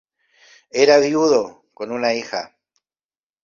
Era 0.71 0.97
viudo 0.97 1.67
con 1.75 1.91
una 1.91 2.15
hija. 2.15 2.57